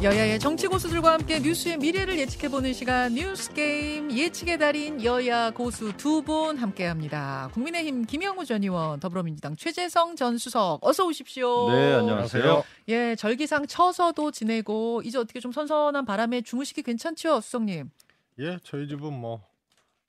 [0.00, 6.22] 여야의 정치 고수들과 함께 뉴스의 미래를 예측해보는 시간 뉴스 게임 예측의 달인 여야 고수 두
[6.22, 7.50] 분 함께합니다.
[7.52, 11.70] 국민의힘 김영우 전 의원, 더불어민주당 최재성 전 수석 어서 오십시오.
[11.72, 12.62] 네, 안녕하세요.
[12.88, 17.90] 예, 절기상 처서도 지내고 이제 어떻게 좀 선선한 바람에 주무시기 괜찮죠, 수석님?
[18.38, 19.40] 예, 저희 집은 뭐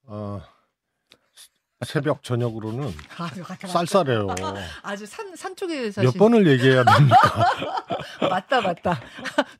[0.06, 0.42] 어,
[1.86, 3.30] 새벽 저녁으로는 아,
[3.68, 4.28] 쌀쌀해요.
[4.84, 7.18] 아주 산, 산 쪽에 사시 몇 번을 얘기해야 됩니까?
[8.30, 9.00] 맞다, 맞다.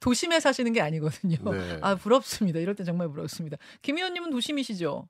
[0.02, 1.38] 도심에 사시는 게 아니거든요.
[1.52, 1.80] 네.
[1.82, 2.60] 아, 부럽습니다.
[2.60, 3.56] 이럴 때 정말 부럽습니다.
[3.82, 5.08] 김 의원님은 도심이시죠?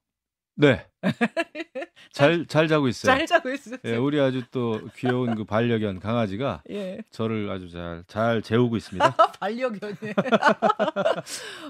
[0.60, 0.86] 네.
[2.12, 3.16] 잘, 잘 자고 있어요.
[3.16, 3.80] 잘 자고 있으세요?
[3.86, 7.00] 예, 우리 아주 또 귀여운 그 반려견 강아지가 예.
[7.12, 9.16] 저를 아주 잘, 잘 재우고 있습니다.
[9.40, 9.80] 반려견이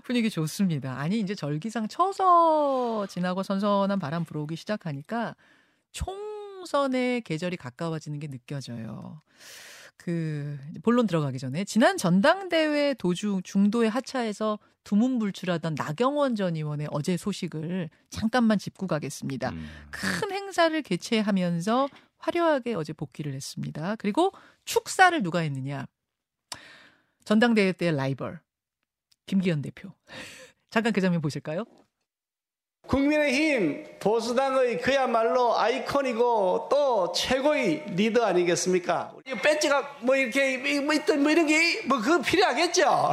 [0.03, 0.97] 분위기 좋습니다.
[0.97, 5.35] 아니 이제 절기상 쳐서 지나고 선선한 바람 불어오기 시작하니까
[5.91, 9.21] 총선의 계절이 가까워지는 게 느껴져요.
[9.99, 17.89] 그 본론 들어가기 전에 지난 전당대회 도중 중도에 하차해서 두문불출하던 나경원 전 의원의 어제 소식을
[18.09, 19.49] 잠깐만 짚고 가겠습니다.
[19.49, 19.69] 음.
[19.91, 23.97] 큰 행사를 개최하면서 화려하게 어제 복귀를 했습니다.
[23.97, 24.31] 그리고
[24.63, 25.85] 축사를 누가 했느냐?
[27.25, 28.39] 전당대회 때 라이벌
[29.25, 29.91] 김기현 대표.
[30.71, 31.65] 잠깐 그 장면 보실까요?
[32.89, 39.11] 국민의힘 보수당의 그야말로 아이콘이고 또 최고의 리더 아니겠습니까?
[39.27, 43.11] 이 배지가 뭐 이렇게 뭐 있던 뭐 이런 게 뭐 그거 필요하겠죠.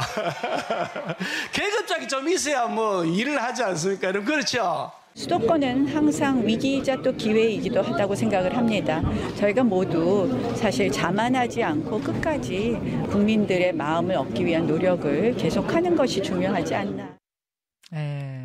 [1.53, 4.07] 계급장이 좀 있어야 뭐 일을 하지 않습니까?
[4.07, 4.91] 여러분 그렇죠.
[5.13, 9.01] 수도권은 항상 위기이자 또 기회이기도 하다고 생각을 합니다.
[9.37, 12.77] 저희가 모두 사실 자만하지 않고 끝까지
[13.09, 17.15] 국민들의 마음을 얻기 위한 노력을 계속하는 것이 중요하지 않나.
[17.95, 18.36] 예.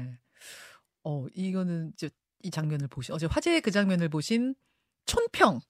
[1.04, 2.10] 어, 이거는 이제
[2.42, 4.54] 이 장면을 보신 어제 화제의 그 장면을 보신
[5.06, 5.60] 촌평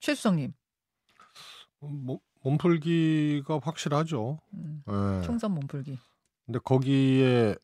[0.00, 0.52] 최수성님
[1.80, 4.38] 몸- 몸풀기가 확실하죠.
[4.54, 5.22] 음, 예.
[5.24, 5.98] 총선 몸풀기.
[6.46, 7.54] 근데 거기에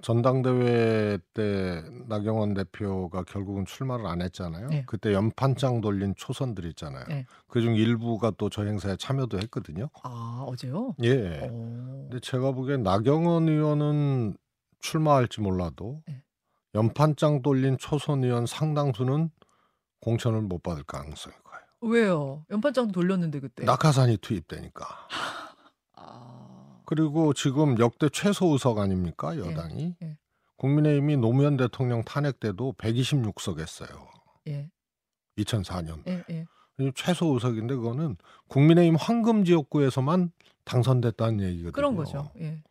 [0.00, 4.68] 전당대회 때 나경원 대표가 결국은 출마를 안 했잖아요.
[4.68, 4.84] 네.
[4.86, 7.04] 그때 연판장 돌린 초선들 있잖아요.
[7.08, 7.26] 네.
[7.48, 9.90] 그중 일부가 또 저 행사에 참여도 했거든요.
[10.04, 10.94] 아 어제요?
[11.02, 11.40] 예.
[11.42, 11.48] 어.
[12.08, 14.36] 근데 제가 보기엔 나경원 의원은
[14.80, 16.22] 출마할지 몰라도 네.
[16.74, 19.30] 연판장 돌린 초선 의원 상당수는
[20.00, 21.60] 공천을 못 받을 가능성이 커요.
[21.92, 22.46] 왜요?
[22.50, 23.64] 연판장도 돌렸는데 그때.
[23.64, 24.86] 낙하산이 투입되니까.
[25.96, 26.80] 아.
[26.84, 29.96] 그리고 지금 역대 최소 의석 아닙니까 여당이?
[30.02, 30.18] 예.
[30.56, 33.88] 국민의힘이 노무현 대통령 탄핵 때도 126석 했어요.
[34.48, 34.70] 예.
[35.38, 36.02] 2004년.
[36.08, 36.24] 예.
[36.30, 36.46] 예.
[36.94, 38.16] 최소 의석인데 그거는
[38.48, 40.32] 국민의힘 황금 지역구에서만
[40.64, 41.72] 당선됐다는 얘기거든요.
[41.72, 42.30] 그런 거죠.
[42.38, 42.62] 예.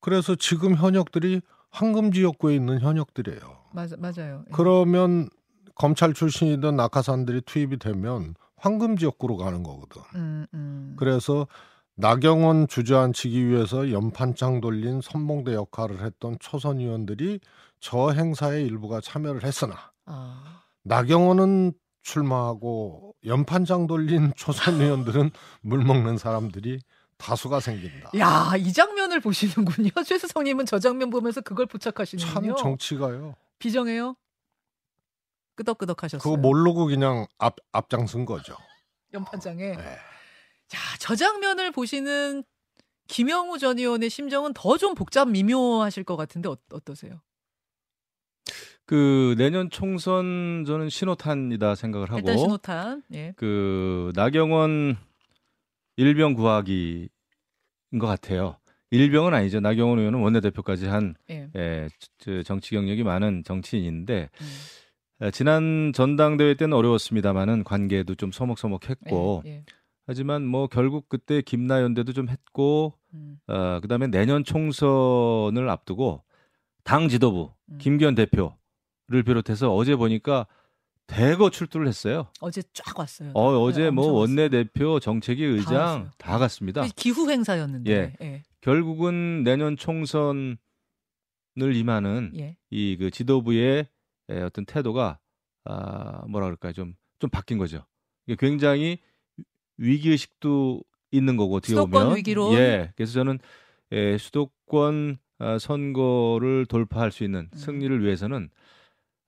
[0.00, 3.40] 그래서 지금 현역들이 황금 지역구에 있는 현역들이에요.
[3.72, 4.44] 맞아 맞아요.
[4.46, 4.50] 예.
[4.52, 5.28] 그러면
[5.74, 10.02] 검찰 출신이던 낙하산들이 투입이 되면 황금 지역구로 가는 거거든.
[10.14, 10.94] 음, 음.
[10.98, 11.46] 그래서
[11.96, 17.40] 나경원 주저앉히기 위해서 연판장 돌린 선봉대 역할을 했던 초선 의원들이
[17.78, 19.74] 저 행사에 일부가 참여를 했으나
[20.06, 20.62] 아.
[20.82, 21.72] 나경원은
[22.02, 25.30] 출마하고 연판장 돌린 초선 의원들은
[25.62, 26.80] 물 먹는 사람들이
[27.20, 28.10] 다수가 생긴다.
[28.18, 29.90] 야, 이 장면을 보시는군요.
[30.06, 32.54] 최수성 님은 저 장면 보면서 그걸 포착하시는군요.
[32.54, 33.34] 참 정치가요.
[33.58, 34.16] 비정해요?
[35.56, 36.22] 끄덕끄덕 하셨어요.
[36.22, 38.56] 그거 모르고 그냥 앞 앞장선 거죠.
[39.12, 39.76] 연판장에.
[39.76, 39.96] 네.
[40.68, 42.44] 자, 저 장면을 보시는
[43.08, 47.20] 김영우 전 의원의 심정은 더 좀 복잡 미묘하실 것 같은데 어, 어떠세요?
[48.86, 53.02] 그 내년 총선 저는 신호탄이다 생각을 하고 일단 신호탄.
[53.12, 53.32] 예.
[53.36, 54.96] 그 나경원
[56.00, 57.08] 일병 구하기인
[57.98, 58.56] 것 같아요.
[58.90, 59.60] 일병은 아니죠.
[59.60, 61.50] 나경원 의원은 원내대표까지 한 예.
[61.54, 61.88] 예,
[62.18, 65.26] 저 정치 경력이 많은 정치인인데 음.
[65.26, 69.50] 에, 지난 전당대회 때는 어려웠습니다만은 관계도 좀 서먹서먹했고 예.
[69.50, 69.64] 예.
[70.06, 73.38] 하지만 뭐 결국 그때 김나연대도 좀 했고 음.
[73.46, 76.24] 어, 그다음에 내년 총선을 앞두고
[76.82, 77.78] 당 지도부 음.
[77.78, 80.46] 김기현 대표를 비롯해서 어제 보니까
[81.10, 82.28] 대거 출두를 했어요.
[82.40, 83.32] 어제 쫙 왔어요.
[83.34, 86.10] 어, 네, 어제 뭐 엄청 원내 대표, 정책위 의장 왔어요.
[86.18, 86.80] 다 갔습니다.
[86.82, 86.92] 왔어요.
[86.96, 87.90] 기후 행사였는데.
[87.90, 88.16] 예.
[88.20, 88.42] 예.
[88.60, 90.56] 결국은 내년 총선을
[91.58, 92.56] 임하는 예.
[92.70, 93.86] 이그 지도부의
[94.30, 95.18] 에, 어떤 태도가
[95.64, 97.84] 아 뭐라 그럴까요 좀 좀 바뀐 거죠.
[98.38, 98.98] 굉장히
[99.76, 102.54] 위기 의식도 있는 거고 어떻게 수도권 보면 위기론.
[102.54, 103.38] 예 그래서 저는
[103.92, 107.56] 에, 수도권 아, 선거를 돌파할 수 있는 음.
[107.58, 108.50] 승리를 위해서는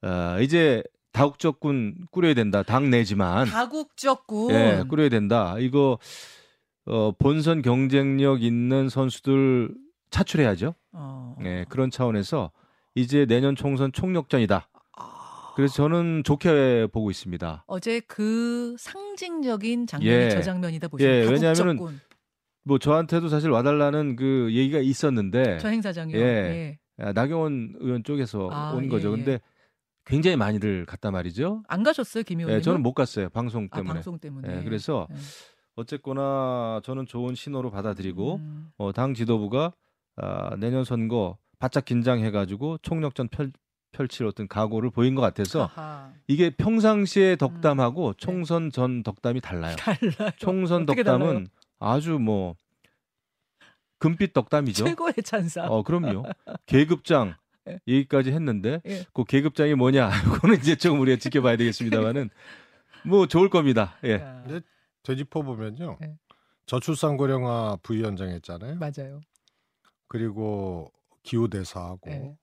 [0.00, 0.82] 아, 이제
[1.12, 4.54] 다국적군 꾸려야 된다 당 내지만 다국적군.
[4.54, 5.98] 예 꾸려야 된다 이거
[6.86, 9.74] 어, 본선 경쟁력 있는 선수들
[10.10, 10.74] 차출해야죠.
[10.92, 11.36] 어.
[11.44, 12.50] 예, 그런 차원에서
[12.94, 14.68] 이제 내년 총선 총력전이다.
[14.98, 15.52] 아.
[15.56, 17.64] 그래서 저는 좋게 보고 있습니다.
[17.66, 20.28] 어제 그 상징적인 장면이 예.
[20.30, 21.78] 저 장면이다 보시면 예, 왜냐하면은.
[22.64, 26.16] 뭐 저한테도 사실 와달라는 그 얘기가 있었는데 저 행사장이요.
[26.16, 26.22] 예.
[26.22, 26.78] 예.
[26.98, 29.08] 아, 나경원 의원 쪽에서 아, 온 거죠.
[29.08, 29.16] 예, 예.
[29.16, 29.40] 근데
[30.04, 31.62] 굉장히 많이들 갔단 말이죠.
[31.68, 32.58] 안 가셨어요, 김 의원님?
[32.58, 33.28] 예, 저는 못 갔어요.
[33.30, 33.94] 방송 아, 때문에.
[33.94, 34.58] 방송 때문에.
[34.58, 35.16] 예, 그래서 예.
[35.76, 38.72] 어쨌거나 저는 좋은 신호로 받아들이고 음.
[38.78, 39.72] 어, 당 지도부가
[40.16, 43.52] 아, 내년 선거 바짝 긴장해가지고 총력전 펼,
[43.92, 46.12] 펼칠 어떤 각오를 보인 것 같아서 아하.
[46.26, 48.16] 이게 평상시의 덕담하고 네.
[48.18, 49.76] 총선 전 덕담이 달라요.
[49.76, 50.30] 달라요.
[50.38, 51.44] 총선 덕담은 달라요?
[51.78, 52.56] 아주 뭐
[53.98, 54.84] 금빛 덕담이죠.
[54.84, 55.66] 최고의 찬사.
[55.66, 56.24] 어, 그럼요.
[56.66, 57.34] 계급장
[57.68, 57.80] 예.
[57.86, 59.04] 얘기까지 했는데 예.
[59.12, 60.10] 그 계급장이 뭐냐?
[60.24, 62.30] 그거는 이제 조금 우리가 지켜봐야 되겠습니다만은
[63.06, 63.96] 뭐 좋을 겁니다.
[64.04, 64.14] 예.
[64.14, 64.60] 야, 네.
[65.02, 65.98] 되짚어 보면요.
[66.00, 66.16] 네.
[66.66, 68.76] 저출산 고령화 부위원장 했잖아요.
[68.76, 69.20] 맞아요.
[70.08, 70.92] 그리고
[71.22, 72.36] 기후 대사하고 네.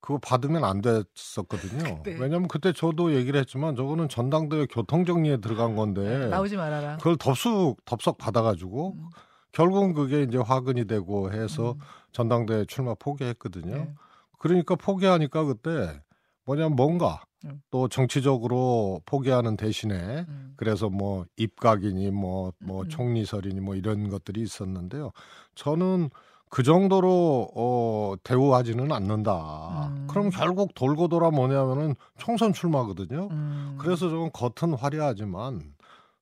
[0.00, 2.02] 그거 받으면 안 됐었거든요.
[2.04, 2.16] 네.
[2.18, 6.98] 왜냐면 그때 저도 얘기를 했지만 저거는 전당대회 교통 정리에 들어간 건데 나오지 말아라.
[6.98, 9.08] 그걸 덥석 덥석 받아가지고 음.
[9.52, 11.78] 결국은 그게 이제 화근이 되고 해서 음.
[12.12, 13.74] 전당대회 출마 포기했거든요.
[13.74, 13.94] 네.
[14.38, 16.00] 그러니까 포기하니까 그때
[16.44, 17.60] 뭐냐면 뭔가 음.
[17.70, 20.54] 또 정치적으로 포기하는 대신에 음.
[20.56, 22.88] 그래서 뭐 입각이니 뭐뭐 음.
[22.88, 25.12] 총리설이니 뭐 이런 것들이 있었는데요.
[25.54, 26.10] 저는
[26.50, 29.88] 그 정도로 어 대우하지는 않는다.
[29.88, 30.06] 음.
[30.08, 33.28] 그럼 결국 돌고 돌아 뭐냐면은 총선 출마거든요.
[33.30, 33.76] 음.
[33.78, 35.74] 그래서 저는 겉은 화려하지만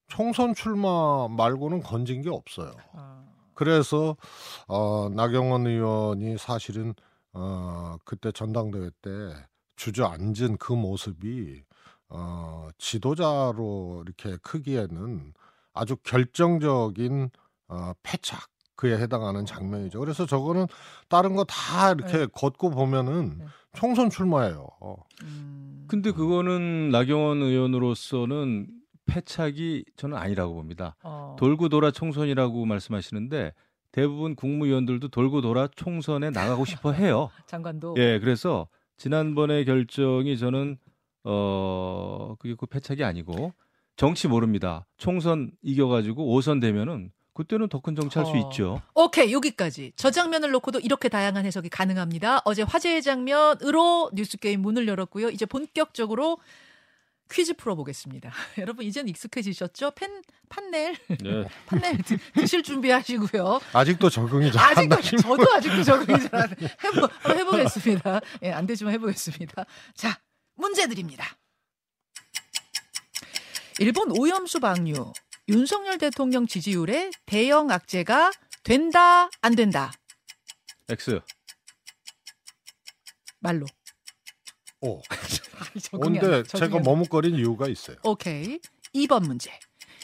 [0.09, 2.73] 총선 출마 말고는 건진 게 없어요.
[2.95, 3.23] 아.
[3.55, 4.17] 그래서
[4.67, 6.95] 어 나경원 의원이 사실은
[7.39, 9.11] 어 그때 전당대회 때
[9.77, 11.63] 주저앉은 그 모습이
[12.09, 15.35] 어 지도자로 이렇게 크기에는
[15.75, 17.31] 아주 결정적인
[17.69, 19.99] 어 패착 그에 해당하는 장면이죠.
[20.01, 20.67] 그래서 저거는
[21.09, 22.27] 다른 거 다 이렇게 네.
[22.33, 23.47] 걷고 보면은 네.
[23.75, 24.67] 총선 출마예요.
[24.81, 24.97] 어.
[25.23, 25.85] 음.
[25.89, 28.69] 근데 그거는 나경원 의원으로서는
[29.07, 30.97] 패착이 저는 아니라고 봅니다.
[31.03, 31.37] 어.
[31.39, 33.53] 돌고 돌아 총선이라고 말씀하시는데
[33.97, 37.31] 대부분 국무위원들도 돌고 돌아 총선에 나가고 싶어 해요.
[37.49, 40.77] 장관도 예, 그래서 지난번의 결정이 저는
[41.25, 43.55] 어 그게 그 패착이 아니고
[43.97, 44.87] 정치 모릅니다.
[44.99, 48.37] 총선 이겨가지고 5선 되면은 그때는 더 큰 정치 할 수 어.
[48.37, 48.83] 있죠.
[48.95, 52.43] 오케이 여기까지 저 장면을 놓고도 이렇게 다양한 해석이 가능합니다.
[52.45, 55.31] 어제 화제의 장면으로 뉴스 게임 문을 열었고요.
[55.31, 56.37] 이제 본격적으로
[57.31, 58.33] 퀴즈 풀어보겠습니다.
[58.59, 59.93] 여러분 이젠 익숙해지셨죠?
[59.93, 61.45] 펜 판넬 네.
[61.67, 63.61] 판넬 드, 드실 준비하시고요.
[63.73, 66.67] 아직도 적응이 잘안 아직도 저도 아직도 적응이 잘 안 돼.
[66.85, 68.21] 해보 한번 해보겠습니다.
[68.43, 69.65] 예, 안 되지만 해보겠습니다.
[69.95, 70.21] 자
[70.55, 71.37] 문제 드립니다.
[73.79, 75.13] 일본 오염수 방류
[75.49, 78.33] 윤석열 대통령 지지율에 대형 악재가
[78.63, 79.93] 된다 안 된다
[80.89, 81.21] X.
[83.41, 83.67] 말로.
[84.81, 85.01] 오.
[85.81, 86.81] 적응이 제가.
[86.81, 87.97] 머뭇거린 이유가 있어요.
[88.05, 88.61] 오케이.
[88.95, 89.59] 2번 문제.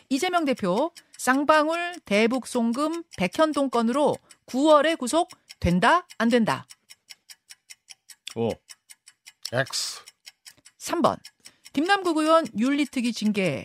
[0.08, 4.16] 이재명 대표 쌍방울 대북 송금 백현동 건으로
[4.46, 6.66] 9월에 구속 된다 안 된다.
[8.34, 8.50] 오.
[9.52, 10.00] X.
[10.78, 11.18] 3번.
[11.72, 13.64] 김남국 의원 윤리특위 징계.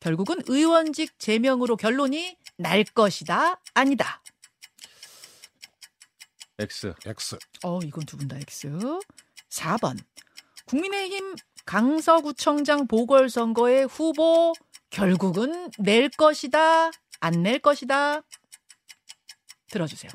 [0.00, 4.22] 결국은 의원직 제명으로 결론이 날 것이다 아니다.
[6.58, 6.94] X.
[7.04, 7.38] X.
[7.64, 8.68] 어, 이건 두 분 다 X.
[9.50, 9.98] 4번.
[10.66, 11.34] 국민의힘
[11.64, 14.52] 강서구청장 보궐선거의 후보
[14.90, 16.90] 결국은 낼 것이다,
[17.20, 18.22] 안 낼 것이다.
[19.70, 20.10] 들어주세요.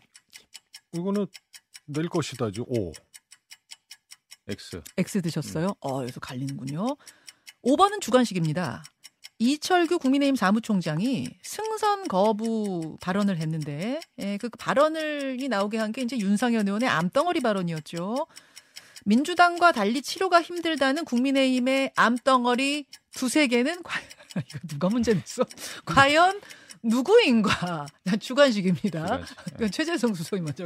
[0.93, 1.27] 이거는
[1.87, 2.63] 낼 것이다죠.
[2.67, 2.91] 오.
[4.47, 4.81] X.
[4.97, 5.75] X 드셨어요?
[5.81, 6.95] 어, 여기서 갈리는군요.
[7.63, 8.83] 5번은 주관식입니다.
[9.39, 16.17] 이철규 국민의힘 사무총장이 승선 거부 발언을 했는데, 예, 그 발언을 이 나오게 한 게 이제
[16.17, 18.27] 윤상현 의원의 암덩어리 발언이었죠.
[19.05, 24.05] 민주당과 달리 치료가 힘들다는 국민의힘의 암덩어리 두세 개는 과연,
[24.47, 25.43] 이거 누가 문제 냈어?
[25.85, 26.39] 과연
[26.83, 27.85] 누구인가?
[28.19, 29.05] 주관식입니다.
[29.05, 29.37] 주관식.
[29.57, 30.65] 그 최재성 수석이 먼저.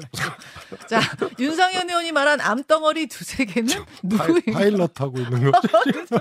[0.88, 1.02] 자,
[1.40, 4.52] 윤상현 의원이 말한 암덩어리 두세 개는 누구인가?
[4.54, 5.68] 파일럿 하고 있는 거죠.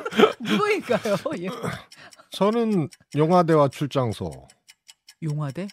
[0.41, 1.17] 누구인가요?
[1.39, 1.49] 예.
[2.31, 4.49] 저는 영화대와 출장소,
[5.23, 5.69] 용화대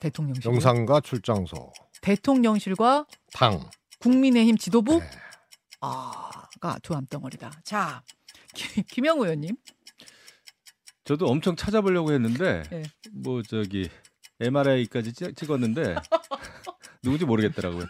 [0.00, 1.72] 대통령실 영상과 출장소,
[2.02, 3.70] 대통령실과 당.
[4.00, 5.10] 국민의힘 지도부 네.
[5.84, 7.50] 아가 두 암덩어리다.
[7.64, 8.02] 자,
[8.54, 9.56] 기- 김영우 의원님.
[11.04, 12.82] 저도 엄청 찾아보려고 했는데 예.
[13.12, 13.90] 뭐 저기
[14.40, 15.94] MRI까지 찍었는데
[17.02, 17.84] 누군지 모르겠더라고요.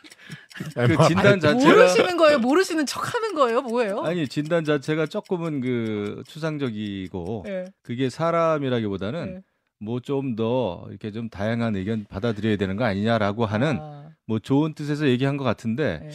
[0.75, 2.39] 그 진단 자체가 모르시는 거예요?
[2.41, 3.63] 모르시는 척하는 거예요?
[3.63, 4.01] 뭐예요?
[4.03, 7.67] 아니 진단 자체가 조금은 그 추상적이고 예.
[7.83, 9.43] 그게 사람이라기보다는 예.
[9.79, 15.07] 뭐좀 더 이렇게 좀 다양한 의견 받아들여야 되는 거 아니냐라고 하는 아, 뭐 좋은 뜻에서
[15.07, 16.11] 얘기한 것 같은데 예.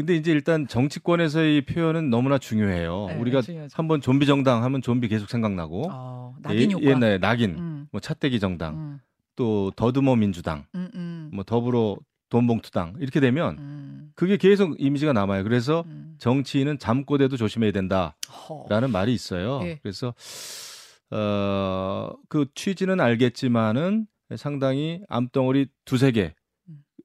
[0.00, 3.08] 근데 이제 일단 정치권에서의 표현은 너무나 중요해요.
[3.10, 3.74] 네, 우리가 중요하죠.
[3.76, 6.84] 한번 좀비 정당 하면 좀비 계속 생각나고 어, 낙인 효과.
[6.84, 9.00] 예, 옛날에 낙인 음, 뭐 차떼기 정당 음.
[9.36, 11.98] 또 더듬어 민주당, 음, 음, 뭐 더불어
[12.30, 15.44] 돈봉투당 이렇게 되면 음, 그게 계속 이미지가 남아요.
[15.44, 16.14] 그래서 음.
[16.18, 18.14] 정치인은 잠꼬대도 조심해야 된다라는
[18.48, 18.88] 허.
[18.88, 19.60] 말이 있어요.
[19.64, 19.78] 예.
[19.82, 20.14] 그래서
[21.10, 26.39] 어, 그 취지는 알겠지만은 상당히 암덩어리 두세 개 음.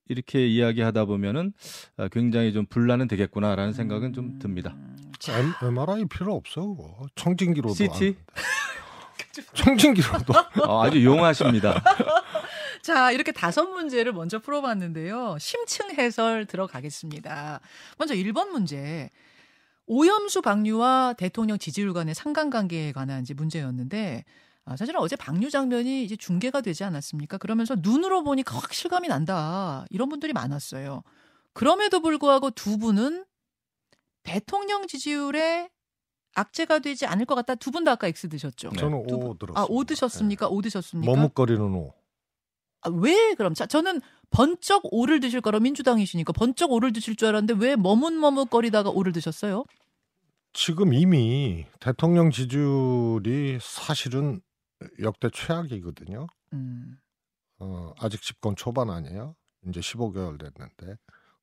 [0.07, 1.53] 이렇게 이야기하다 보면은
[1.97, 4.75] 어, 굉장히 좀 분란은 되겠구나라는 생각은 좀 듭니다.
[4.75, 7.07] 음, M, MRI 필요 없어 그거.
[7.15, 8.15] 청진기로도 CT?
[9.53, 10.33] 청진기로도
[10.63, 11.81] 어, 아주 용하십니다.
[12.81, 15.37] 자, 이렇게 다섯 문제를 먼저 풀어봤는데요.
[15.39, 17.59] 심층 해설 들어가겠습니다.
[17.97, 19.09] 먼저 1번 문제.
[19.87, 24.23] 오염수 방류와 대통령 지지율 간의 상관관계에 관한 문제였는데,
[24.65, 27.37] 아, 사실은 어제 방류 장면이 이제 중계가 되지 않았습니까?
[27.37, 29.85] 그러면서 눈으로 보니까 확 실감이 난다.
[29.91, 31.03] 이런 분들이 많았어요.
[31.53, 33.25] 그럼에도 불구하고 두 분은
[34.23, 35.69] 대통령 지지율에
[36.33, 37.55] 악재가 되지 않을 것 같다.
[37.55, 38.71] 두 분 다 아까 X 드셨죠?
[38.71, 38.77] 네.
[38.79, 39.63] 저는 두 O 들었어요.
[39.63, 40.47] 아, 오 드셨습니까?
[40.49, 41.11] 오 드셨습니까?
[41.13, 41.93] 머뭇거리는 O.
[42.81, 43.53] 아, 왜 그럼?
[43.53, 49.11] 자, 저는 번쩍 오를 드실 거라 민주당이시니까 번쩍 오를 드실 줄 알았는데 왜 머뭇머뭇거리다가 오를
[49.13, 49.63] 드셨어요?
[50.53, 54.41] 지금 이미 대통령 지지율이 사실은
[55.01, 56.27] 역대 최악이거든요.
[56.53, 56.97] 음.
[57.59, 59.35] 어, 아직 집권 초반 아니에요.
[59.67, 60.97] 이제 15개월 됐는데.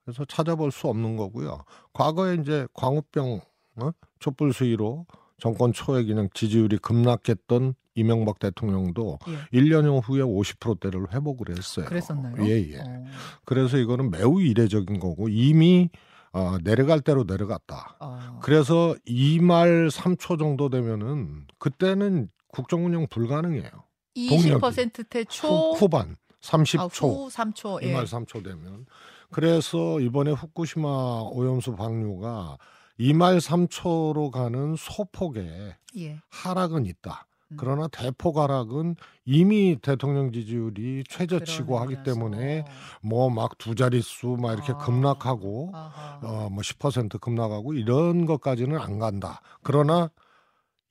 [0.05, 1.65] 그래서 찾아볼 수 없는 거고요.
[1.93, 3.41] 과거에 이제 광우병
[3.77, 3.91] 어?
[4.19, 5.07] 촛불 수위로
[5.39, 9.59] 정권 초에 그냥 지지율이 급락했던 이명박 대통령도 예.
[9.59, 11.87] 1년 후에 50%대를 회복을 했어요.
[11.87, 12.35] 그랬었나요?
[12.47, 12.79] 예, 예.
[12.79, 13.05] 어.
[13.45, 15.91] 그래서 이거는 매우 이례적인 거고 이미
[16.33, 17.97] 어, 내려갈 대로 내려갔다.
[18.01, 18.41] 어.
[18.43, 23.71] 그래서 2말 3초 정도 되면은 그때는 국정 운영 불가능해요.
[24.17, 26.81] 20%대 초 후, 후반 30초.
[26.81, 27.83] 아, 후 3초.
[27.83, 27.93] 예.
[27.93, 28.87] 2말 3초 되면.
[29.31, 32.59] 그래서 이번에 후쿠시마 오염수 방류가
[33.01, 36.21] 2말 3초로 가는 소폭의 예.
[36.29, 37.27] 하락은 있다.
[37.53, 37.57] 음.
[37.59, 42.03] 그러나 대폭 하락은 이미 대통령 지지율이 최저치고 하기.
[42.03, 42.65] 때문에
[43.03, 44.79] 뭐 막 두 자릿수 막 이렇게 아.
[44.79, 45.71] 급락하고.
[45.75, 49.41] 어 뭐 10% 급락하고 이런 것까지는 안 간다.
[49.63, 50.11] 그러나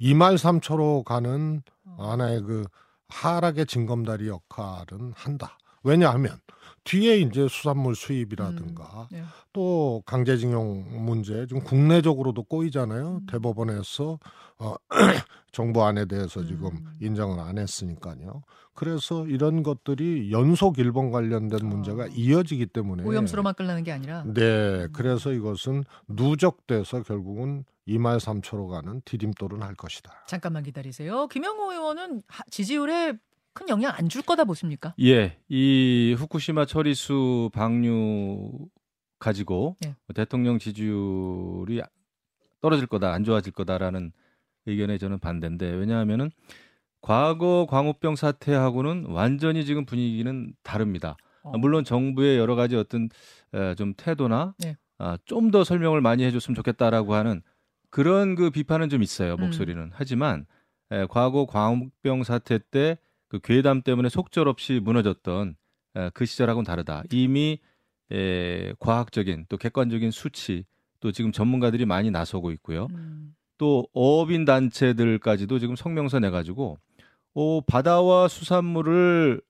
[0.02, 2.10] 2말 3초로 가는 어.
[2.10, 2.66] 하나의 그
[3.10, 5.58] 하락의 징검다리 역할은 한다.
[5.84, 6.40] 왜냐하면
[6.84, 9.24] 뒤에 이제 수산물 수입이라든가 네.
[9.54, 13.20] 또 강제징용 문제 좀 국내적으로도 꼬이잖아요.
[13.22, 13.26] 음.
[13.28, 14.20] 대법원에서
[14.60, 14.76] 어,
[15.52, 16.94] 정부 안에 대해서 지금 음.
[17.02, 18.44] 인정을 안 했으니까요.
[18.74, 22.08] 그래서 이런 것들이 연속 일본 관련된 문제가 아.
[22.08, 29.62] 이어지기 때문에 오염수로만 끌라는 게 아니라 네, 그래서 이것은 누적돼서 결국은 2말 3초로 가는 디딤돌은
[29.62, 30.12] 할 것이다.
[30.28, 31.28] 잠깐만 기다리세요.
[31.28, 33.14] 김영호 의원은 하- 지지율에
[33.54, 34.94] 큰 영향 안 줄 거다 보십니까?
[35.02, 38.68] 예, 이 후쿠시마 처리수 방류
[39.20, 39.96] 가지고 예.
[40.16, 41.82] 대통령 지지율이
[42.62, 44.12] 떨어질 거다, 안 좋아질 거다라는
[44.66, 46.32] 의견에 저는 반대인데 왜냐하면은
[47.02, 51.18] 과거 광우병 사태하고는 완전히 지금 분위기는 다릅니다.
[51.44, 51.52] 어.
[51.54, 53.10] 아, 물론 정부의 여러 가지 어떤
[53.54, 54.78] 에, 좀 태도나 네.
[55.00, 57.42] 아, 좀 더 설명을 많이 해줬으면 좋겠다라고 하는
[57.90, 59.42] 그런 그 비판은 좀 있어요 음.
[59.42, 59.90] 목소리는.
[59.94, 60.46] 하지만
[60.92, 62.98] 에, 과거 광우병 사태 때
[63.32, 65.56] 그 괴담 때문에 속절없이 무너졌던
[65.96, 67.04] 에, 그 시절하고는 다르다.
[67.14, 67.60] 이미
[68.12, 70.66] 에, 과학적인 또 객관적인 수치
[71.00, 72.88] 또 지금 전문가들이 많이 나서고 있고요.
[72.92, 73.34] 음.
[73.58, 76.78] 또 어업인 단체들까지도 지금 성명서 내가지고
[77.34, 79.42] 어, 바다와 수산물을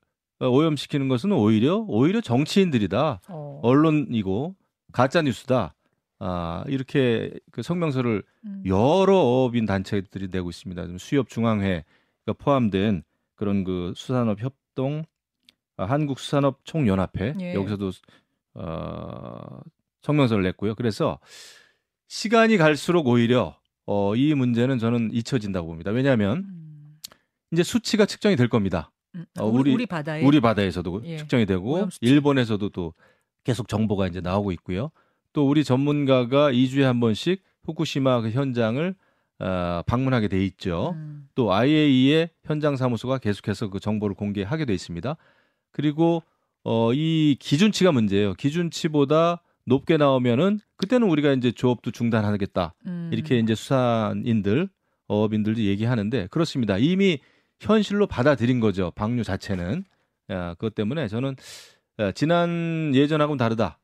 [0.42, 3.60] 어, 오염시키는 것은 오히려 오히려 정치인들이다 어.
[3.64, 4.56] 언론이고
[4.92, 5.74] 가짜 뉴스다
[6.20, 8.64] 아 이렇게 그 성명서를 음.
[8.68, 10.86] 여러 어업인 단체들이 내고 있습니다.
[11.00, 13.04] 수협 중앙회가 포함된
[13.42, 15.04] 그런 그 수산업 협동
[15.76, 17.56] 아, 한국 수산업 총연합회 예.
[17.56, 17.90] 여기서도
[18.54, 19.62] 어,
[20.04, 20.76] 성명서를 냈고요.
[20.76, 21.20] 그래서
[22.08, 23.58] 시간이 갈수록 오히려
[23.88, 25.90] 어, 이 문제는 저는 잊혀진다고 봅니다.
[25.90, 27.00] 왜냐하면 음.
[27.52, 28.92] 이제 수치가 측정이 될 겁니다.
[29.16, 29.26] 음.
[29.40, 31.18] 어, 우리, 우리- 바다에 우리 바다에서도 예.
[31.18, 31.90] 측정이 되고.
[32.00, 32.94] 일본에서도 또
[33.44, 34.92] 계속 정보가 이제 나오고 있고요.
[35.34, 38.94] 또 우리 전문가가 2주에 한 번씩 후쿠시마 그 현장을
[39.42, 40.94] 어, 방문하게 돼 있죠.
[40.96, 41.28] 음.
[41.34, 45.18] 또 IAEA 현장 사무소가 계속해서 그 정보를 공개하게 돼 있습니다.
[45.72, 46.22] 그리고
[46.64, 48.36] 어, 이 기준치가 문제예요.
[48.36, 52.76] 기준치보다 높게 나오면은 그때는 우리가 이제 조업도 중단하겠다.
[52.86, 53.10] 음.
[53.12, 54.70] 이렇게 이제 수산인들,
[55.08, 56.78] 어업인들도 얘기하는데 그렇습니다.
[56.78, 57.20] 이미
[57.60, 58.92] 현실로 받아들인 거죠.
[58.92, 59.86] 방류 자체는.
[60.30, 61.36] 야, 그것 때문에 저는
[62.00, 63.80] 야, 지난 예전하고는 다르다.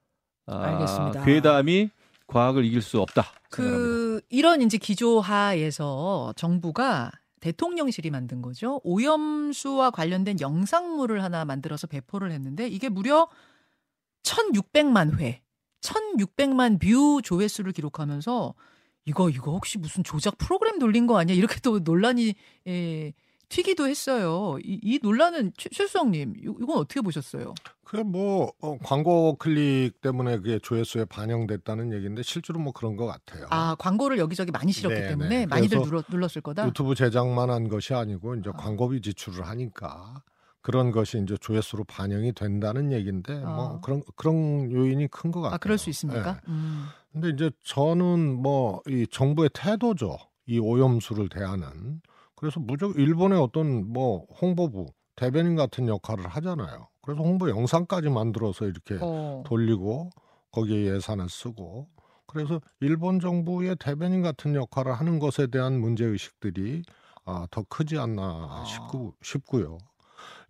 [0.45, 1.25] 아, 알겠습니다.
[1.25, 1.89] 괴담이
[2.27, 3.23] 과학을 이길 수 없다.
[3.49, 8.81] 그 이런 이제 기조하에서 정부가 대통령실이 만든 거죠.
[8.83, 13.27] 오염수와 관련된 영상물을 하나 만들어서 배포를 했는데 이게 무려
[14.23, 15.41] 1,600만 회,
[15.81, 18.53] 1,600만 view 조회수를 기록하면서
[19.05, 21.35] 이거 이거 혹시 무슨 조작 프로그램 돌린 거 아니야?
[21.35, 22.33] 이렇게 또 논란이
[22.67, 23.13] 예,
[23.47, 24.57] 되기도 했어요.
[24.61, 27.53] 이, 이 논란은 최, 최수영님 이- 이건 어떻게 보셨어요?
[27.87, 33.47] 그게 뭐 어, 광고 클릭 때문에 그게 조회수에 반영됐다는 얘기인데 실제로 뭐 그런 것 같아요.
[33.49, 35.45] 아 광고를 여기저기 많이 실었기 네, 때문에 네.
[35.45, 36.67] 많이들 눌러, 눌렀을 거다.
[36.67, 38.57] 유튜브 제작만 한 것이 아니고 이제 아.
[38.57, 40.21] 광고비 지출을 하니까
[40.61, 43.79] 그런 것이 이제 조회수로 반영이 된다는 얘기인데 뭐 아.
[43.79, 45.55] 그런 그런 요인이 큰 것 같아요.
[45.55, 46.33] 아 그럴 수 있습니까?
[46.33, 46.39] 네.
[46.49, 46.87] 음.
[47.13, 50.17] 근데 이제 저는 뭐 이 정부의 태도죠.
[50.45, 52.01] 이 오염수를 대하는.
[52.35, 56.87] 그래서 무조건 일본의 어떤 뭐 홍보부 대변인 같은 역할을 하잖아요.
[57.01, 59.43] 그래서 홍보 영상까지 만들어서 이렇게 어.
[59.45, 60.11] 돌리고
[60.51, 61.87] 거기에 예산을 쓰고
[62.27, 66.83] 그래서 일본 정부의 대변인 같은 역할을 하는 것에 대한 문제 의식들이
[67.25, 68.63] 아, 더 크지 않나 아.
[68.65, 69.79] 싶고 싶고요.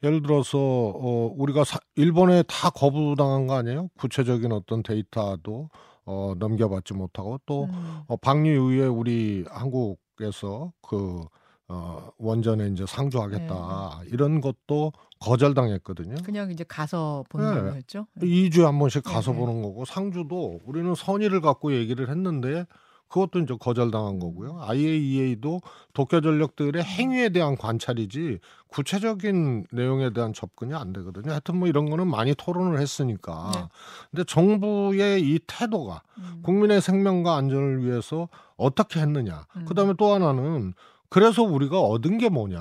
[0.03, 3.89] 예를 들어서 어, 우리가 사- 일본에 다 거부당한 거 아니에요?
[3.97, 5.69] 구체적인 어떤 데이터도
[6.05, 8.01] 어, 넘겨받지 못하고 또 음.
[8.07, 11.23] 어, 방류 이후에 우리 한국에서 그
[11.69, 16.15] 어, 원전에 이제 상주하겠다 이런 것도 거절당했거든요.
[16.23, 17.71] 그냥 이제 가서 보는 네.
[17.71, 18.07] 거였죠.
[18.21, 19.45] 2주에 한 번씩 가서 네, 네.
[19.45, 22.65] 보는 거고 상주도 우리는 선의를 갖고 얘기를 했는데
[23.09, 24.59] 그것도 이제 거절당한 거고요.
[24.61, 25.61] IAEA도
[25.93, 31.31] 도쿄 전력들의 행위에 대한 관찰이지 구체적인 내용에 대한 접근이 안 되거든요.
[31.31, 33.51] 하여튼 뭐 이런 거는 많이 토론을 했으니까.
[33.53, 33.67] 네.
[34.11, 36.41] 근데 정부의 이 태도가 음.
[36.43, 39.45] 국민의 생명과 안전을 위해서 어떻게 했느냐.
[39.55, 39.65] 음.
[39.65, 40.73] 그다음에 또 하나는
[41.09, 42.59] 그래서 우리가 얻은 게 뭐냐.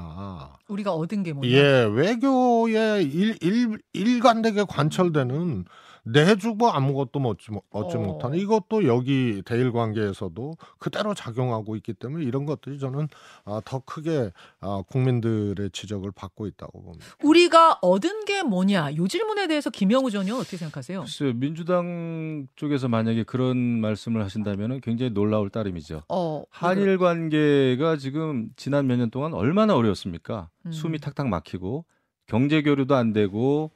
[0.68, 1.50] 우리가 얻은 게 뭐냐?
[1.50, 5.64] 예, 외교에 일, 일, 일관되게 관철되는
[6.06, 8.00] 내주고 아무것도 얻지, 못- 얻지 어.
[8.00, 13.08] 못하는 이것도 여기 대일 관계에서도 그대로 작용하고 있기 때문에 이런 것들이 저는
[13.44, 17.04] 아, 더 크게 아, 국민들의 지적을 받고 있다고 봅니다.
[17.24, 18.94] 우리가 얻은 게 뭐냐?
[18.96, 21.00] 요 질문에 대해서 김영우 전 의원 어떻게 생각하세요?
[21.00, 26.02] 글쎄요, 민주당 쪽에서 만약에 그런 말씀을 하신다면 굉장히 놀라울 따름이죠.
[26.08, 30.48] 어, 한일 관계가 지금 지난 몇 년 동안 얼마나 어려웠습니까?
[30.64, 30.72] 음.
[30.72, 31.84] 숨이 탁탁 막히고
[32.26, 33.72] 경제 교류도 안 되고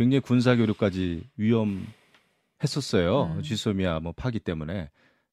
[0.00, 3.34] 굉장히 군사 교류까지 위험했었어요.
[3.36, 3.42] 음.
[3.42, 4.88] 지소미아 뭐 파기 때문에.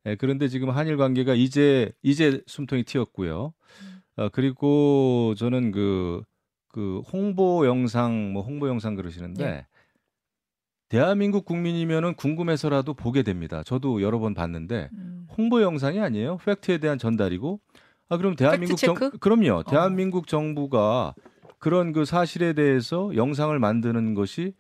[0.06, 3.54] 예, 그런데 지금 한일 관계가 이제 이제 숨통이 튀었고요.
[4.18, 6.22] 어, 그리고 저는 그,
[6.68, 9.68] 그 홍보 영상 뭐 홍보 영상 그러시는데 예.
[10.90, 13.64] 대한민국 국민이면은 궁금해서라도 보게 됩니다.
[13.64, 15.28] 저도 여러 번 봤는데 음.
[15.38, 16.40] 홍보 영상이 아니에요.
[16.44, 17.62] 팩트에 대한 전달이고.
[18.10, 18.96] 아 그럼 대한민국 정?
[18.96, 19.64] 그럼요.
[19.64, 21.14] 대한민국 정부가
[21.60, 24.54] 그런 그 사실에 대해서 영상을 만드는 것이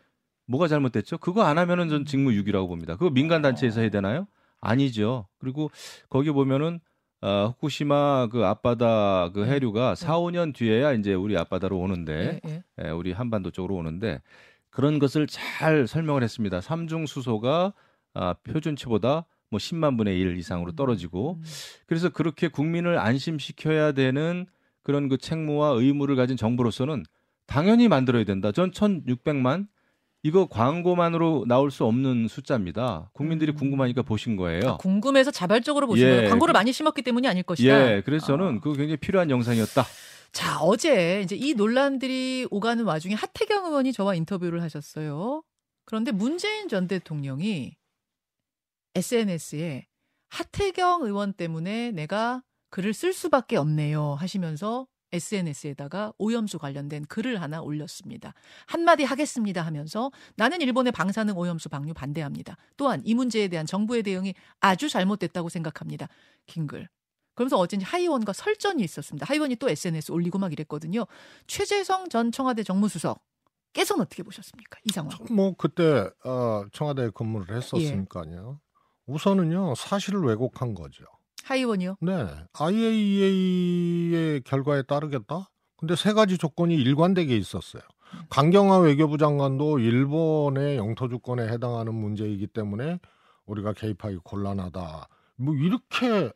[0.45, 1.17] 뭐가 잘못됐죠?
[1.17, 2.95] 그거 안 하면은 전 직무유기라고 봅니다.
[2.95, 4.27] 그거 민간 단체에서 해야 되나요?
[4.59, 5.27] 아니죠.
[5.39, 5.69] 그리고
[6.09, 6.79] 거기 보면은
[7.19, 9.53] 아, 후쿠시마 그 앞바다 그 네.
[9.53, 12.63] 해류가 4, 5년 뒤에야 이제 우리 앞바다로 오는데 예, 예.
[12.85, 14.21] 예, 우리 한반도 쪽으로 오는데
[14.69, 16.61] 그런 것을 잘 설명을 했습니다.
[16.61, 17.73] 삼중 수소가
[18.13, 21.43] 아, 표준치보다 뭐 10만 분의 1 이상으로 떨어지고 음.
[21.87, 24.45] 그래서 그렇게 국민을 안심시켜야 되는
[24.87, 27.03] 그런 그 책무와 의무를 가진 정부로서는
[27.45, 28.53] 당연히 만들어야 된다.
[28.53, 29.67] 전 1,600만
[30.23, 33.09] 이거 광고만으로 나올 수 없는 숫자입니다.
[33.11, 33.57] 국민들이 음.
[33.57, 34.61] 궁금하니까 보신 거예요.
[34.65, 36.11] 아, 궁금해서 자발적으로 보신 예.
[36.11, 36.29] 거예요.
[36.29, 37.67] 광고를 많이 심었기 때문이 아닐 것이다.
[37.97, 38.59] 예, 그래서 저는 아.
[38.61, 39.83] 그거 굉장히 필요한 영상이었다.
[40.31, 45.43] 자, 어제 이제 이 논란들이 오가는 와중에 하태경 의원이 저와 인터뷰를 하셨어요.
[45.83, 47.75] 그런데 문재인 전 대통령이
[48.95, 49.85] SNS에
[50.29, 52.41] 하태경 의원 때문에 내가
[52.77, 58.35] 글을 쓸 수밖에 없네요 하시면서 SNS에다가 오염수 관련된 글을 하나 올렸습니다.
[58.67, 62.55] 한마디 하겠습니다 하면서 나는 일본의 방사능 오염수 방류 반대합니다.
[62.75, 66.07] 또한 이 문제에 대한 정부의 대응이 아주 잘못됐다고 생각합니다.
[66.45, 66.87] 긴 글.
[67.33, 69.25] 그러면서 어제 이제 하의원과 설전이 있었습니다.
[69.25, 71.07] 하의원이 또 SNS 올리고 막 이랬거든요.
[71.47, 73.23] 최재성 전 청와대 정무수석.
[73.73, 74.79] 깨선 어떻게 보셨습니까?
[74.83, 75.17] 이 상황.
[75.31, 78.59] 뭐 그때 어, 청와대에 근무를 했었으니까요.
[79.07, 81.05] 우선은요 사실을 왜곡한 거죠.
[81.47, 81.97] 하의원이요?
[82.01, 82.27] 네,
[83.07, 85.49] IAEA의 결과에 따르겠다.
[85.77, 87.81] 근데 세 가지 조건이 일관되게 있었어요.
[88.29, 92.99] 강경화 외교부 장관도 일본의 영토 주권에 해당하는 문제이기 때문에
[93.45, 95.07] 우리가 개입하기 곤란하다.
[95.37, 96.31] 뭐 이렇게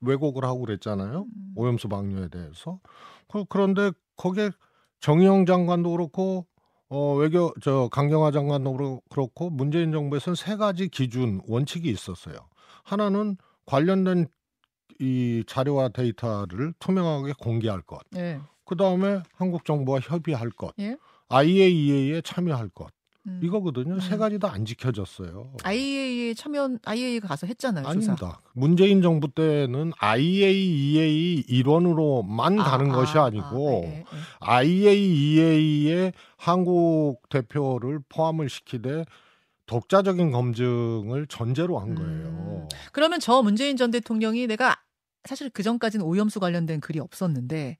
[0.00, 1.20] 왜곡을 하고 그랬잖아요.
[1.22, 1.52] 음.
[1.56, 2.80] 오염수 방류에 대해서.
[3.28, 4.50] 그- 그런데 거기에
[4.98, 6.46] 정의용 장관도 그렇고
[6.88, 12.34] 어 외교 저 강경화 장관도 그렇- 그렇고 문재인 정부에서는 세 가지 기준 원칙이 있었어요.
[12.82, 14.26] 하나는 관련된
[15.00, 18.00] 이 자료와 데이터를 투명하게 공개할 것.
[18.10, 18.38] 네.
[18.64, 20.72] 그 다음에 한국 정부와 협의할 것.
[20.78, 20.96] 예.
[21.28, 22.88] IAEA에 참여할 것.
[23.26, 23.40] 음.
[23.42, 24.00] 이거거든요.
[24.00, 24.18] 세 음.
[24.18, 25.52] 가지 다 안 지켜졌어요.
[25.62, 27.86] IAEA 참여 IAEA가 가서 했잖아요.
[27.86, 28.40] 아닙니다.
[28.54, 34.04] 문재인 정부 때는 IAEA 일원으로만 아, 가는 아, 것이 아, 아니고 예, 예, 예.
[34.40, 39.04] IAEA에 한국 대표를 포함을 시키되
[39.66, 41.94] 독자적인 검증을 전제로 한 음.
[41.94, 42.68] 거예요.
[42.92, 44.76] 그러면 저 문재인 전 대통령이 내가
[45.24, 47.78] 사실 그 전까지는 오염수 관련된 글이 없었는데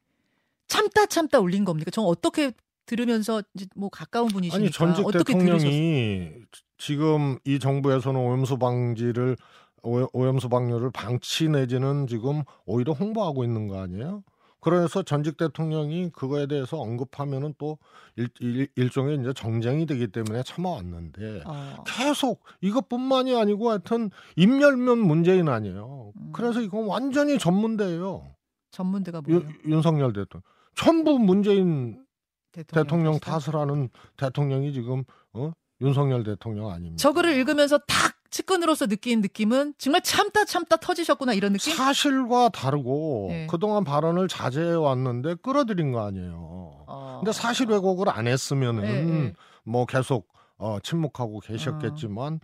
[0.69, 1.91] 참다 참다 올린 겁니까?
[1.91, 2.53] 저 어떻게
[2.87, 6.45] 들으면서 이제 뭐 가까운 분이시니까 아니 전직 어떻게 대통령이 들으셨어요?
[6.79, 9.37] 지금 이 정부에서는 오염수 방지를
[9.83, 14.23] 오- 오염수 방류를 방치 내지는 지금 오히려 홍보하고 있는 거 아니에요?
[14.61, 17.79] 그래서 전직 대통령이 그거에 대해서 언급하면은 또
[18.17, 21.85] 일, 일, 종의 이제 정쟁이 되기 때문에 참아왔는데 어.
[21.87, 26.13] 계속 이것뿐만이 아니고 하여튼 인멸면 문재인 아니에요.
[26.15, 26.31] 음.
[26.33, 28.35] 그래서 이건 완전히 전문대예요.
[28.71, 29.53] 전문대가 유- 뭐예요?
[29.67, 30.43] 윤석열 대통령
[30.75, 32.05] 전부 문재인
[32.53, 33.19] 대통령, 대통령?
[33.19, 35.53] 탓을 하는 대통령이 지금 어?
[35.81, 36.97] 윤석열 대통령 아닙니까?
[36.97, 41.75] 저거를 읽으면서 탁 측근으로서 느낀 느낌은 정말 참다 참다 터지셨구나 이런 느낌?
[41.75, 43.47] 사실과 다르고 네.
[43.49, 46.85] 그동안 발언을 자제해 왔는데 끌어들인 거 아니에요.
[46.87, 47.21] 어.
[47.21, 49.33] 근데 사실 왜곡을 안 했으면은 네, 네.
[49.65, 51.47] 뭐 계속 어, 침묵하고 아.
[51.47, 52.41] 계셨겠지만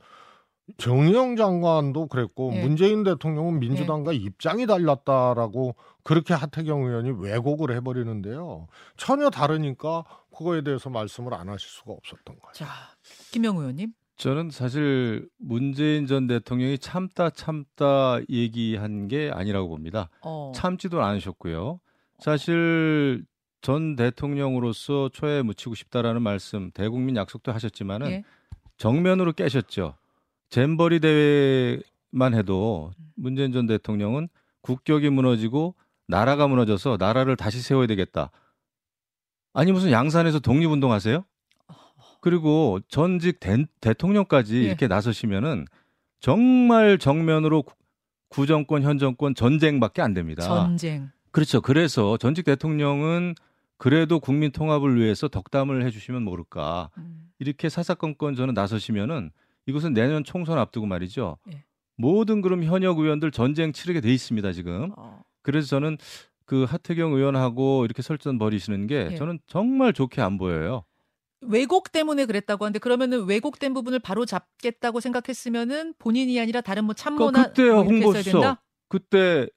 [0.79, 2.61] 정의영 장관도 그랬고 예.
[2.61, 8.66] 문재인 대통령은 민주당과 입장이 달랐다라고 그렇게 하태경 의원이 왜곡을 해버리는데요.
[8.96, 10.05] 전혀 다르니까
[10.37, 12.53] 그거에 대해서 말씀을 안 하실 수가 없었던 거예요.
[12.53, 12.66] 자,
[13.31, 13.92] 김영우 의원님.
[14.16, 20.09] 저는 사실 문재인 전 대통령이 참다 참다 얘기한 게 아니라고 봅니다.
[20.22, 20.52] 어.
[20.55, 21.81] 참지도 않으셨고요.
[22.18, 23.24] 사실
[23.61, 28.24] 전 대통령으로서 초에 묻히고 싶다라는 말씀 대국민 약속도 하셨지만은 예.
[28.79, 29.96] 정면으로 깨셨죠.
[30.48, 34.29] 잼버리 대회만 해도 문재인 전 대통령은
[34.62, 35.74] 국격이 무너지고
[36.09, 38.31] 나라가 무너져서 나라를 다시 세워야 되겠다.
[39.52, 41.24] 아니 무슨 양산에서 독립운동 하세요?
[42.26, 44.62] 그리고 전직 대, 대통령까지 예.
[44.62, 45.64] 이렇게 나서시면은
[46.18, 47.74] 정말 정면으로 구-
[48.30, 50.42] 구정권 현 정권 전쟁밖에 안 됩니다.
[50.42, 51.08] 전쟁.
[51.30, 51.60] 그렇죠.
[51.60, 53.36] 그래서 전직 대통령은
[53.76, 56.90] 그래도 국민 통합을 위해서 덕담을 해주시면 모를까.
[56.98, 57.28] 음.
[57.38, 59.30] 이렇게 사사건건 저는 나서시면은
[59.66, 61.36] 이것은 내년 총선 앞두고 말이죠.
[61.52, 61.62] 예.
[61.96, 64.90] 모든 그럼 현역 의원들 전쟁 치르게 돼 있습니다 지금.
[64.96, 65.22] 어.
[65.42, 65.96] 그래서 저는
[66.44, 69.14] 그 하태경 의원하고 이렇게 설전 벌이시는 게 예.
[69.14, 70.82] 저는 정말 좋게 안 보여요.
[71.48, 77.38] 왜곡 때문에 그랬다고 하는데 그러면은 왜곡된 부분을 바로 잡겠다고 생각했으면은 본인이 아니라 다른 뭐 참모나
[77.38, 78.32] 뭐 했어야 홍보수석.
[78.32, 78.62] 된다?
[78.88, 79.48] 그때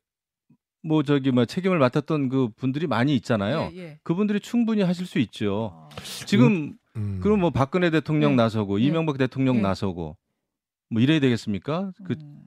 [0.82, 3.70] 뭐 저기 뭐 책임을 맡았던 그 분들이 많이 있잖아요.
[3.74, 4.00] 예, 예.
[4.04, 5.72] 그분들이 충분히 하실 수 있죠.
[5.74, 5.90] 어.
[6.26, 7.20] 지금 음.
[7.22, 8.44] 그럼 뭐 박근혜 대통령 네.
[8.44, 8.86] 나서고 네.
[8.86, 9.62] 이명박 대통령 네.
[9.64, 10.18] 나서고
[10.90, 11.92] 뭐 이래야 되겠습니까?
[12.06, 12.42] 그 음.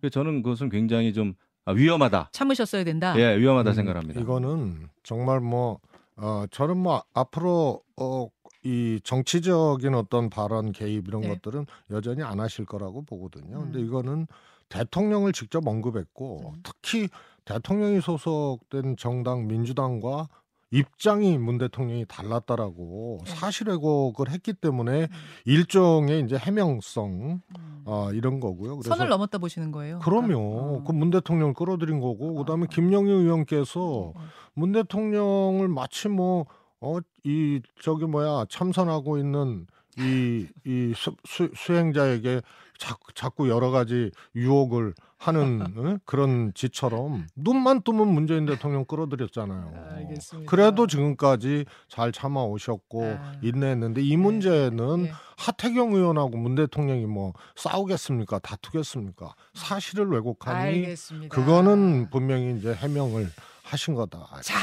[0.00, 1.34] 그 저는 그것은 굉장히 좀
[1.66, 2.30] 아, 위험하다.
[2.32, 3.14] 참으셨어야 된다.
[3.18, 4.20] 예, 위험하다 음, 생각합니다.
[4.20, 5.78] 이거는 정말 뭐
[6.16, 8.28] 어, 저는 뭐 앞으로 어,
[8.64, 11.28] 이 정치적인 어떤 발언 개입 이런 네.
[11.28, 13.60] 것들은 여전히 안 하실 거라고 보거든요.
[13.60, 13.84] 근데 음.
[13.86, 14.26] 이거는
[14.70, 16.62] 대통령을 직접 언급했고 음.
[16.62, 17.08] 특히
[17.44, 20.28] 대통령이 소속된 정당 민주당과
[20.70, 23.34] 입장이 문 대통령이 달랐다라고 네.
[23.34, 25.08] 사실 왜곡을 했기 때문에 음.
[25.44, 27.82] 일종의 이제 해명성 음.
[27.84, 28.78] 어, 이런 거고요.
[28.78, 30.00] 그래서 선을 넘었다 보시는 거예요.
[30.00, 30.54] 그럼요.
[30.54, 30.84] 그러니까.
[30.84, 32.66] 그문 대통령을 끌어들인 거고 그다음에 어.
[32.68, 34.14] 김영희 의원께서 어.
[34.54, 36.46] 문 대통령을 마치 뭐,
[36.84, 39.66] 어, 이, 저기 뭐야, 참선하고 있는
[39.98, 42.42] 이, 이 수, 수, 수행자에게
[42.78, 45.98] 자꾸, 자꾸 여러 가지 유혹을 하는 응?
[46.04, 49.72] 그런 지처럼 눈만 뜨면 문재인 대통령 끌어들였잖아요.
[49.96, 50.50] 알겠습니다.
[50.50, 53.32] 그래도 지금까지 잘 참아 오셨고 아.
[53.42, 55.12] 인내했는데 이 문제는 예.
[55.38, 58.40] 하태경 의원하고 문 대통령이 뭐 싸우겠습니까?
[58.40, 59.34] 다투겠습니까?
[59.54, 61.34] 사실을 왜곡하니 알겠습니다.
[61.34, 63.30] 그거는 분명히 이제 해명을
[63.62, 64.40] 하신 거다.
[64.42, 64.54] 자,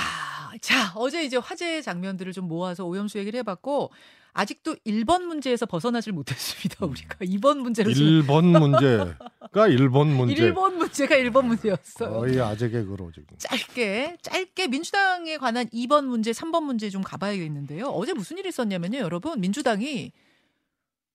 [0.62, 3.92] 자, 어제 이제 화제의 장면들을 좀 모아서 오염수 얘기를 해봤고,
[4.34, 7.18] 아직도 1번 문제에서 벗어나질 못했습니다, 우리가.
[7.22, 8.08] 2번 문제로 지금.
[8.08, 8.22] 음.
[8.22, 10.52] 1번 문제가 1번 문제.
[10.52, 12.10] 1번 문제가 1번 문제였어요.
[12.12, 13.38] 거의 아재 개그로 지금.
[13.38, 17.88] 짧게, 짧게 민주당에 관한 2번 문제, 3번 문제 좀 가봐야겠는데요.
[17.88, 19.40] 어제 무슨 일이 있었냐면요, 여러분.
[19.42, 20.14] 민주당이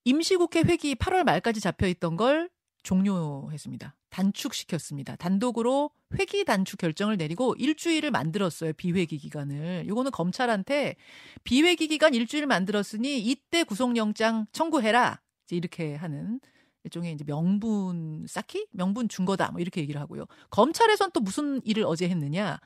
[0.05, 2.49] 임시국회 회기 8월 말까지 잡혀 있던 걸
[2.87, 3.95] 종료했습니다.
[4.09, 5.17] 단축시켰습니다.
[5.17, 8.71] 단독으로 회기 단축 결정을 내리고 일주일을 만들었어요.
[8.73, 9.87] 비회기 기간을.
[9.87, 10.95] 요거는 검찰한테
[11.43, 15.19] 비회기 기간 일주일 만들었으니 이때 구속영장 청구해라.
[15.45, 16.39] 이제 이렇게 하는
[16.85, 18.67] 일종의 이제 명분 쌓기?
[18.71, 19.51] 명분 준 거다.
[19.51, 20.25] 뭐 이렇게 얘기를 하고요.
[20.49, 22.61] 검찰에선 또 무슨 일을 어제 했느냐?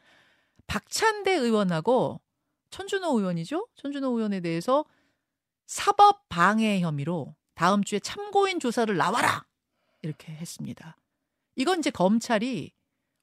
[0.68, 2.22] 박찬대 의원하고
[2.70, 3.68] 천준호 의원이죠?
[3.76, 4.86] 천준호 의원에 대해서
[5.66, 9.46] 사법 방해 혐의로 다음 주에 참고인 조사를 나와라.
[10.02, 10.98] 이렇게 했습니다.
[11.56, 12.72] 이건 이제 검찰이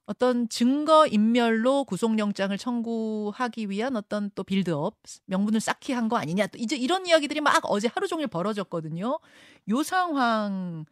[0.05, 6.57] 어떤 증거 인멸로 구속영장을 청구하기 위한 어떤 또 빌드업 명분을 쌓기 한 거 아니냐 또
[6.57, 9.19] 이제 이런 이야기들이 막 어제 하루 종일 벌어졌거든요.
[9.69, 10.85] 요 상황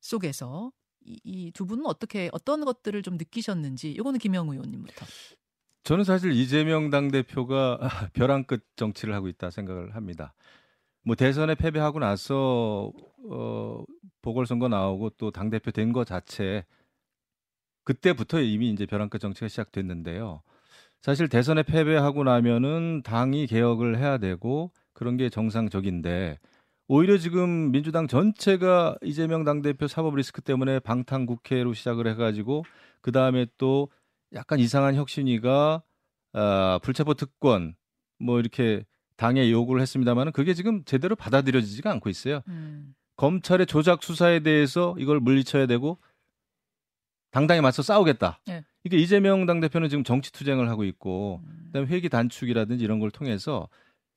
[0.00, 0.70] 속에서
[1.04, 5.06] 이두 분은 어떻게 어떤 것들을 좀 느끼셨는지 이거는 김영우 의원님부터.
[5.84, 7.78] 저는 사실 이재명 당 대표가
[8.14, 10.34] 벼랑 끝 정치를 하고 있다 생각을 합니다.
[11.04, 12.92] 뭐 대선에 패배하고 나서
[13.30, 13.84] 어
[14.22, 16.64] 보궐선거 나오고 또 당 대표 된 거 자체
[17.84, 20.42] 그때부터 이미 이제 벼랑 끝 정치가 시작됐는데요.
[21.02, 26.38] 사실 대선에 패배하고 나면은 당이 개혁을 해야 되고 그런 게 정상적인데
[26.88, 32.64] 오히려 지금 민주당 전체가 이재명 당대표 사법 리스크 때문에 방탄 국회로 시작을 해가지고
[33.02, 33.90] 그 다음에 또
[34.34, 35.82] 약간 이상한 혁신위가
[36.34, 37.74] 아, 불체포 특권
[38.20, 38.84] 뭐 이렇게
[39.22, 42.40] 당에 요구를 했습니다만은 그게 지금 제대로 받아들여지지가 않고 있어요.
[42.48, 42.92] 음.
[43.14, 45.98] 검찰의 조작 수사에 대해서 이걸 물리쳐야 되고
[47.30, 48.40] 당당히 맞서 싸우겠다.
[48.48, 48.64] 네.
[48.82, 51.62] 이게 이재명 당대표는 지금 정치 투쟁을 하고 있고 음.
[51.66, 53.68] 그다음에 회기 단축이라든지 이런 걸 통해서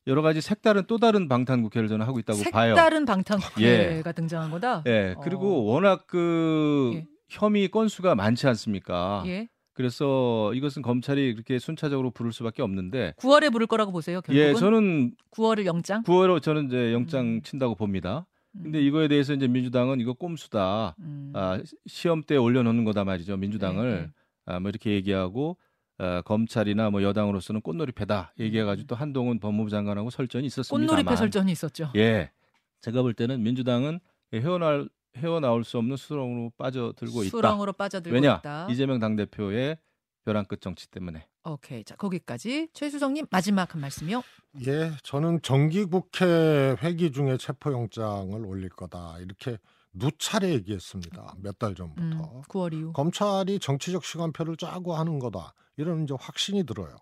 [0.07, 2.73] 여러 가지 색다른 또 다른 방탄 국회를 저는 하고 있다고 봐요.
[2.73, 4.83] 색다른 방탄 국회가 등장한 거다.
[4.87, 5.15] 예.
[5.21, 7.07] 그리고 워낙 그 예.
[7.29, 9.21] 혐의 건수가 많지 않습니까?
[9.27, 9.49] 예.
[9.75, 14.21] 그래서 이것은 검찰이 그렇게 순차적으로 부를 수밖에 없는데 9월에 부를 거라고 보세요.
[14.21, 16.01] 결국은 예, 저는 9월을 영장.
[16.03, 17.41] 9월로 저는 이제 영장 음.
[17.43, 18.25] 친다고 봅니다.
[18.53, 18.63] 음.
[18.63, 20.95] 근데 이거에 대해서 이제 민주당은 이거 꼼수다.
[20.99, 21.33] 음.
[21.35, 23.35] 아, 시험 때 올려놓는 거다 말이죠.
[23.35, 24.09] 민주당을 네, 네.
[24.45, 25.57] 아, 뭐 이렇게 얘기하고
[25.97, 30.83] 아, 검찰이나 뭐 여당으로서는 꽃놀이패다 얘기해가지고 또 한동훈 법무부 장관하고 설전이 있었습니다.
[30.83, 30.87] 음.
[30.87, 31.91] 꽃놀이패 설전이 있었죠.
[31.97, 32.31] 예,
[32.79, 33.99] 제가 볼 때는 민주당은
[34.33, 37.29] 헤어날 헤어나올 수 없는 수렁으로 빠져들고 있다.
[37.29, 38.67] 수렁으로 빠져들고 왜냐 있다.
[38.69, 39.77] 이재명 당 대표의
[40.25, 41.27] 벼랑 끝 정치 때문에.
[41.43, 41.83] 오케이.
[41.83, 44.23] 자, 거기까지 최수성 님 마지막 한 말씀이요.
[44.67, 49.57] 예, 저는 정기 국회 회기 중에 체포 영장을 올릴 거다 이렇게
[49.93, 51.35] 누차례 얘기했습니다.
[51.37, 52.93] 몇달 음, 전부터 9월 이후.
[52.93, 56.95] 검찰이 정치적 시간표를 짜고 하는 거다 이런 이제 확신이 들어요.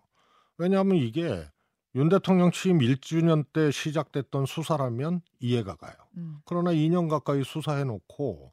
[0.58, 1.46] 왜냐하면 이게
[1.96, 5.94] 윤 대통령 취임 1주년 때 시작됐던 수사라면 이해가 가요.
[6.18, 6.40] 음.
[6.46, 8.52] 그러나 2년 가까이 수사해 놓고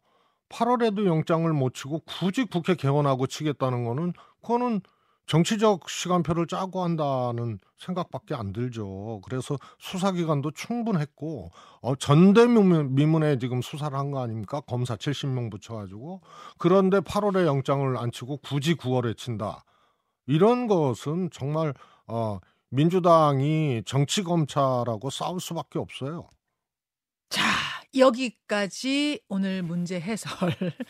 [0.50, 4.80] 8월에도 영장을 못 치고 굳이 국회 개원하고 치겠다는 거는 그거는
[5.26, 9.20] 정치적 시간표를 짜고 한다는 생각밖에 안 들죠.
[9.24, 11.50] 그래서 수사 기간도 충분했고
[11.82, 14.60] 어, 전대미문에 지금 수사를 한 거 아닙니까?
[14.62, 16.20] 검사 70명 붙여가지고
[16.58, 19.64] 그런데 8월에 영장을 안 치고 굳이 9월에 친다.
[20.26, 21.74] 이런 것은 정말
[22.08, 26.28] 어, 민주당이 정치 검찰하고 싸울 수밖에 없어요.
[27.28, 27.42] 자,
[27.96, 30.30] 여기까지 오늘 문제 해설.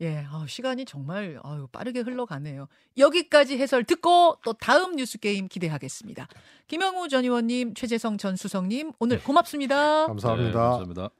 [0.00, 2.68] 예, 어, 시간이 정말 아유, 빠르게 흘러가네요.
[2.96, 6.28] 여기까지 해설 듣고 또 다음 뉴스 게임 기대하겠습니다.
[6.68, 10.06] 김영우 전 의원님, 최재성 전 수석님 오늘 고맙습니다.
[10.06, 10.48] 감사합니다.
[10.50, 11.10] 네, 감사합니다.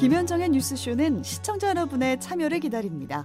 [0.00, 3.24] 김현정의 뉴스쇼는 시청자 여러분의 참여를 기다립니다.